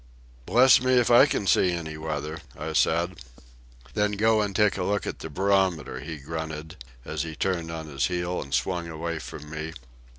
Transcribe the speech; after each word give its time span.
"Bless 0.47 0.81
me 0.81 0.95
if 0.97 1.11
I 1.11 1.27
can 1.27 1.45
see 1.45 1.71
any 1.73 1.95
weather," 1.95 2.39
I 2.57 2.73
said. 2.73 3.19
"Then 3.93 4.13
go 4.13 4.41
and 4.41 4.55
take 4.55 4.75
a 4.75 4.83
look 4.83 5.05
at 5.05 5.19
the 5.19 5.29
barometer," 5.29 5.99
he 5.99 6.17
grunted, 6.17 6.83
as 7.05 7.21
he 7.21 7.35
turned 7.35 7.69
on 7.69 7.85
his 7.85 8.07
heel 8.07 8.41
and 8.41 8.51
swung 8.51 8.87
away 8.87 9.19
from 9.19 9.51
me. 9.51 9.73